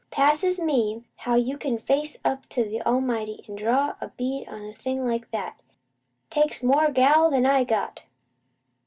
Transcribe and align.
Passes 0.09 0.59
me, 0.59 1.03
how 1.15 1.35
you 1.35 1.59
can 1.59 1.77
face 1.77 2.17
up 2.25 2.49
to 2.49 2.63
the 2.63 2.81
Almighty, 2.81 3.45
an' 3.47 3.53
draw 3.53 3.93
a 4.01 4.07
bead 4.07 4.47
on 4.47 4.65
a 4.65 4.73
thing 4.73 5.05
like 5.05 5.29
that! 5.29 5.59
Takes 6.31 6.63
more 6.63 6.87
gall'n 6.89 7.45
I 7.47 7.63
got! 7.63 8.01